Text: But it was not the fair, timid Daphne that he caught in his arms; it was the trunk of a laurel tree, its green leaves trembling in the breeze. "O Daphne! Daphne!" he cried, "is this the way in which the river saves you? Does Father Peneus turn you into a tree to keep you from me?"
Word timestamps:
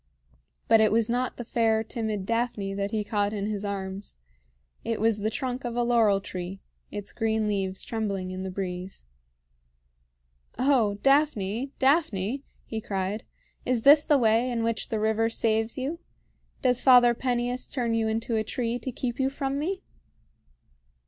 But 0.67 0.81
it 0.81 0.91
was 0.91 1.09
not 1.09 1.37
the 1.37 1.45
fair, 1.45 1.83
timid 1.83 2.25
Daphne 2.25 2.73
that 2.73 2.89
he 2.89 3.03
caught 3.03 3.33
in 3.33 3.45
his 3.45 3.63
arms; 3.63 4.17
it 4.83 4.99
was 4.99 5.19
the 5.19 5.29
trunk 5.29 5.63
of 5.63 5.75
a 5.75 5.83
laurel 5.83 6.19
tree, 6.19 6.59
its 6.89 7.13
green 7.13 7.47
leaves 7.47 7.83
trembling 7.83 8.31
in 8.31 8.41
the 8.41 8.49
breeze. 8.49 9.05
"O 10.57 10.95
Daphne! 11.03 11.71
Daphne!" 11.77 12.41
he 12.65 12.81
cried, 12.81 13.25
"is 13.63 13.83
this 13.83 14.03
the 14.03 14.17
way 14.17 14.49
in 14.49 14.63
which 14.63 14.89
the 14.89 14.99
river 14.99 15.29
saves 15.29 15.77
you? 15.77 15.99
Does 16.63 16.81
Father 16.81 17.13
Peneus 17.13 17.67
turn 17.67 17.93
you 17.93 18.07
into 18.07 18.35
a 18.35 18.43
tree 18.43 18.79
to 18.79 18.91
keep 18.91 19.19
you 19.19 19.29
from 19.29 19.59
me?" 19.59 19.83